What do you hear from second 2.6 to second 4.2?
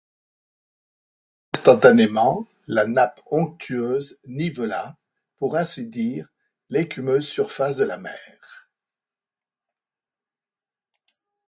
la nappe onctueuse